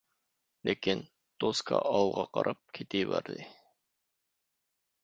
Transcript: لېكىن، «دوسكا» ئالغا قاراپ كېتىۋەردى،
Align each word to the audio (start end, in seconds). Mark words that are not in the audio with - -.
لېكىن، 0.69 1.03
«دوسكا» 1.43 1.83
ئالغا 1.91 2.25
قاراپ 2.39 2.61
كېتىۋەردى، 2.79 3.39